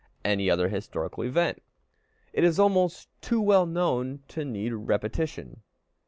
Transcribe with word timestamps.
any 0.25 0.49
other 0.49 0.67
historical 0.69 1.23
event. 1.23 1.61
It 2.33 2.43
is 2.43 2.57
almost 2.57 3.07
too 3.21 3.39
well 3.39 3.67
known 3.67 4.23
to 4.29 4.43
need 4.43 4.73
repetition. 4.73 5.61